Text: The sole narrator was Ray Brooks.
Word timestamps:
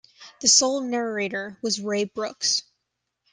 The 0.39 0.47
sole 0.47 0.81
narrator 0.81 1.59
was 1.61 1.79
Ray 1.79 2.05
Brooks. 2.05 2.63